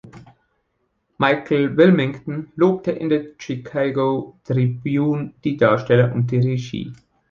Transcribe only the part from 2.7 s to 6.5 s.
in der Chicago Tribune die Darsteller und die